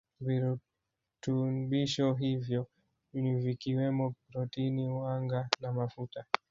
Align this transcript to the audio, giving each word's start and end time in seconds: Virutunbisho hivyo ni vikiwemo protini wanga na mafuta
Virutunbisho 0.21 2.13
hivyo 2.13 2.67
ni 3.13 3.35
vikiwemo 3.35 4.13
protini 4.31 4.87
wanga 4.89 5.49
na 5.61 5.73
mafuta 5.73 6.25